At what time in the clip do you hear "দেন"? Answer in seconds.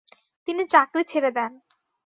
1.37-1.51